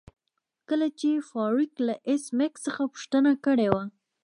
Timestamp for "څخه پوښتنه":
2.67-3.31